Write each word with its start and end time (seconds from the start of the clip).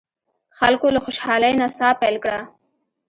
خلکو 0.57 0.87
له 0.95 0.99
خوشالۍ 1.05 1.51
نڅا 1.59 1.89
پیل 2.01 2.15
کړه. 2.23 2.39